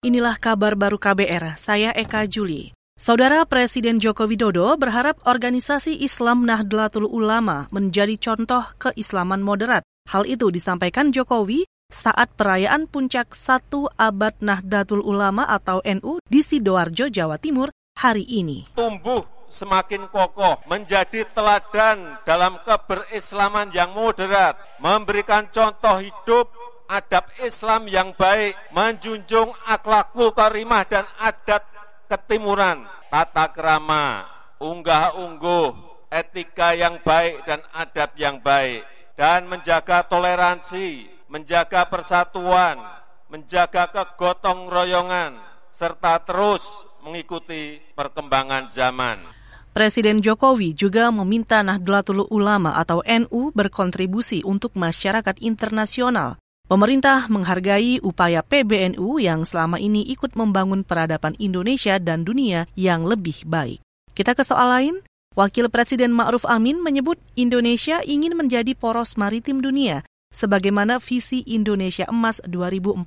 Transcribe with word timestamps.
Inilah 0.00 0.40
kabar 0.40 0.80
baru 0.80 0.96
KBR, 0.96 1.60
saya 1.60 1.92
Eka 1.92 2.24
Juli. 2.24 2.72
Saudara 2.96 3.44
Presiden 3.44 4.00
Joko 4.00 4.24
Widodo 4.24 4.72
berharap 4.80 5.20
organisasi 5.28 5.92
Islam 6.00 6.48
Nahdlatul 6.48 7.04
Ulama 7.04 7.68
menjadi 7.68 8.16
contoh 8.16 8.64
keislaman 8.80 9.44
moderat. 9.44 9.84
Hal 10.08 10.24
itu 10.24 10.48
disampaikan 10.48 11.12
Jokowi 11.12 11.68
saat 11.92 12.32
perayaan 12.32 12.88
puncak 12.88 13.36
satu 13.36 13.92
abad 14.00 14.40
Nahdlatul 14.40 15.04
Ulama 15.04 15.44
atau 15.44 15.84
NU 15.84 16.16
di 16.24 16.40
Sidoarjo, 16.40 17.12
Jawa 17.12 17.36
Timur 17.36 17.68
hari 18.00 18.24
ini. 18.24 18.72
Tumbuh 18.72 19.20
semakin 19.52 20.08
kokoh, 20.08 20.64
menjadi 20.64 21.28
teladan 21.28 22.24
dalam 22.24 22.56
keberislaman 22.64 23.68
yang 23.76 23.92
moderat, 23.92 24.56
memberikan 24.80 25.52
contoh 25.52 26.00
hidup 26.00 26.48
adab 26.90 27.30
Islam 27.38 27.86
yang 27.86 28.10
baik, 28.18 28.58
menjunjung 28.74 29.54
akhlakul 29.62 30.34
karimah 30.34 30.82
dan 30.82 31.06
adat 31.22 31.62
ketimuran, 32.10 32.82
tata 33.06 33.46
kerama, 33.54 34.26
unggah-ungguh, 34.58 35.70
etika 36.10 36.74
yang 36.74 36.98
baik 37.06 37.46
dan 37.46 37.62
adab 37.70 38.10
yang 38.18 38.42
baik, 38.42 38.82
dan 39.14 39.46
menjaga 39.46 40.02
toleransi, 40.02 41.06
menjaga 41.30 41.86
persatuan, 41.86 42.82
menjaga 43.30 43.86
kegotong 43.94 44.66
royongan, 44.66 45.38
serta 45.70 46.18
terus 46.26 46.66
mengikuti 47.06 47.78
perkembangan 47.94 48.66
zaman. 48.66 49.22
Presiden 49.70 50.18
Jokowi 50.18 50.74
juga 50.74 51.14
meminta 51.14 51.62
Nahdlatul 51.62 52.26
Ulama 52.26 52.74
atau 52.74 53.06
NU 53.06 53.54
berkontribusi 53.54 54.42
untuk 54.42 54.74
masyarakat 54.74 55.38
internasional 55.38 56.42
Pemerintah 56.70 57.26
menghargai 57.26 57.98
upaya 57.98 58.46
PBNU 58.46 59.18
yang 59.18 59.42
selama 59.42 59.82
ini 59.82 60.06
ikut 60.06 60.38
membangun 60.38 60.86
peradaban 60.86 61.34
Indonesia 61.42 61.98
dan 61.98 62.22
dunia 62.22 62.70
yang 62.78 63.02
lebih 63.02 63.42
baik. 63.42 63.82
Kita 64.14 64.38
ke 64.38 64.46
soal 64.46 64.70
lain, 64.70 64.94
Wakil 65.34 65.66
Presiden 65.66 66.14
Ma'ruf 66.14 66.46
Amin 66.46 66.78
menyebut 66.78 67.18
Indonesia 67.34 67.98
ingin 68.06 68.38
menjadi 68.38 68.78
poros 68.78 69.18
maritim 69.18 69.58
dunia 69.58 70.06
sebagaimana 70.30 71.02
visi 71.02 71.42
Indonesia 71.50 72.06
Emas 72.06 72.38
2045. 72.46 73.02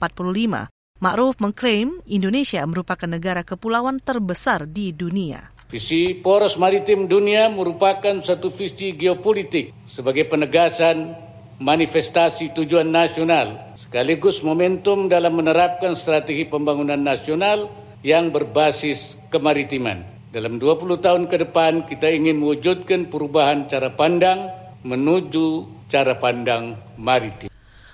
Ma'ruf 1.00 1.40
mengklaim 1.40 2.04
Indonesia 2.04 2.68
merupakan 2.68 3.08
negara 3.08 3.48
kepulauan 3.48 4.04
terbesar 4.04 4.68
di 4.68 4.92
dunia. 4.92 5.56
Visi 5.72 6.20
poros 6.20 6.60
maritim 6.60 7.08
dunia 7.08 7.48
merupakan 7.48 8.20
satu 8.20 8.52
visi 8.52 8.92
geopolitik 8.92 9.72
sebagai 9.88 10.28
penegasan 10.28 11.23
manifestasi 11.62 12.56
tujuan 12.56 12.90
nasional 12.90 13.74
sekaligus 13.94 14.42
momentum 14.42 15.06
dalam 15.06 15.38
menerapkan 15.38 15.94
strategi 15.94 16.50
pembangunan 16.50 16.98
nasional 16.98 17.70
yang 18.02 18.34
berbasis 18.34 19.14
kemaritiman. 19.30 20.02
Dalam 20.34 20.58
20 20.58 20.98
tahun 20.98 21.24
ke 21.30 21.46
depan 21.46 21.86
kita 21.86 22.10
ingin 22.10 22.42
mewujudkan 22.42 23.06
perubahan 23.06 23.70
cara 23.70 23.94
pandang 23.94 24.50
menuju 24.82 25.70
cara 25.94 26.18
pandang 26.18 26.74
maritim. 26.98 27.54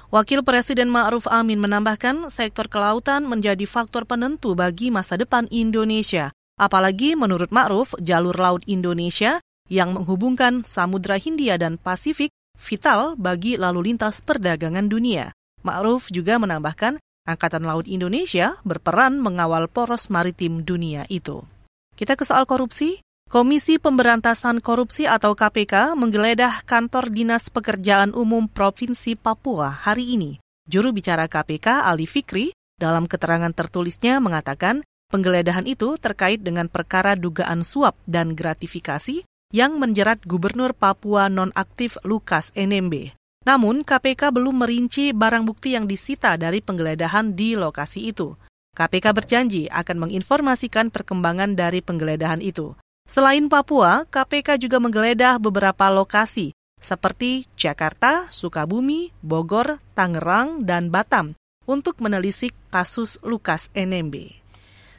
Wakil 0.10 0.42
Presiden 0.42 0.90
Ma'ruf 0.90 1.30
Amin 1.30 1.62
menambahkan 1.62 2.34
sektor 2.34 2.66
kelautan 2.72 3.28
menjadi 3.28 3.68
faktor 3.70 4.08
penentu 4.10 4.56
bagi 4.58 4.90
masa 4.90 5.20
depan 5.20 5.46
Indonesia. 5.54 6.34
Apalagi 6.58 7.14
menurut 7.14 7.54
Ma'ruf, 7.54 7.94
jalur 8.02 8.34
laut 8.34 8.64
Indonesia 8.66 9.38
yang 9.70 9.94
menghubungkan 9.94 10.66
Samudra 10.66 11.22
Hindia 11.22 11.62
dan 11.62 11.78
Pasifik 11.78 12.34
vital 12.60 13.16
bagi 13.16 13.56
lalu 13.56 13.90
lintas 13.90 14.20
perdagangan 14.20 14.92
dunia. 14.92 15.32
Ma'ruf 15.64 16.12
juga 16.12 16.36
menambahkan, 16.36 17.00
Angkatan 17.30 17.62
Laut 17.62 17.86
Indonesia 17.86 18.58
berperan 18.68 19.22
mengawal 19.22 19.70
poros 19.70 20.10
maritim 20.12 20.66
dunia 20.66 21.06
itu. 21.14 21.46
Kita 21.94 22.20
ke 22.20 22.28
soal 22.28 22.44
korupsi. 22.50 23.00
Komisi 23.30 23.78
Pemberantasan 23.78 24.58
Korupsi 24.58 25.06
atau 25.06 25.38
KPK 25.38 25.94
menggeledah 25.94 26.66
kantor 26.66 27.14
Dinas 27.14 27.54
Pekerjaan 27.54 28.18
Umum 28.18 28.50
Provinsi 28.50 29.14
Papua 29.14 29.70
hari 29.70 30.18
ini. 30.18 30.42
Juru 30.66 30.90
bicara 30.90 31.30
KPK 31.30 31.86
Ali 31.86 32.10
Fikri 32.10 32.50
dalam 32.82 33.06
keterangan 33.06 33.54
tertulisnya 33.54 34.18
mengatakan 34.18 34.82
penggeledahan 35.14 35.70
itu 35.70 35.94
terkait 36.02 36.42
dengan 36.42 36.74
perkara 36.74 37.14
dugaan 37.14 37.62
suap 37.62 37.94
dan 38.10 38.34
gratifikasi 38.34 39.22
yang 39.50 39.82
menjerat 39.82 40.22
Gubernur 40.30 40.78
Papua 40.78 41.26
nonaktif 41.26 41.98
Lukas 42.06 42.54
NMB. 42.54 43.18
Namun, 43.50 43.82
KPK 43.82 44.30
belum 44.30 44.62
merinci 44.62 45.10
barang 45.10 45.48
bukti 45.48 45.74
yang 45.74 45.90
disita 45.90 46.38
dari 46.38 46.62
penggeledahan 46.62 47.34
di 47.34 47.58
lokasi 47.58 48.14
itu. 48.14 48.38
KPK 48.78 49.06
berjanji 49.12 49.64
akan 49.74 50.06
menginformasikan 50.06 50.94
perkembangan 50.94 51.58
dari 51.58 51.82
penggeledahan 51.82 52.46
itu. 52.46 52.78
Selain 53.10 53.50
Papua, 53.50 54.06
KPK 54.06 54.62
juga 54.62 54.78
menggeledah 54.78 55.42
beberapa 55.42 55.90
lokasi 55.90 56.54
seperti 56.78 57.50
Jakarta, 57.58 58.30
Sukabumi, 58.30 59.12
Bogor, 59.26 59.82
Tangerang, 59.98 60.62
dan 60.64 60.94
Batam 60.94 61.34
untuk 61.66 61.98
menelisik 62.06 62.54
kasus 62.70 63.18
Lukas 63.26 63.74
NMB. 63.74 64.38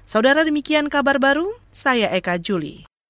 Saudara 0.04 0.42
demikian 0.42 0.90
kabar 0.90 1.22
baru, 1.22 1.54
saya 1.70 2.10
Eka 2.10 2.34
Juli. 2.42 2.89